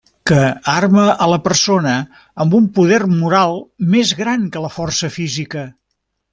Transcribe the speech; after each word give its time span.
Que 0.29 0.37
arma 0.75 1.03
a 1.25 1.27
la 1.33 1.37
persona 1.47 1.93
amb 2.45 2.57
un 2.61 2.71
poder 2.79 2.99
moral, 3.13 3.55
més 3.95 4.17
gran 4.25 4.51
que 4.57 4.67
la 4.67 4.75
força 4.81 5.15
física. 5.21 5.71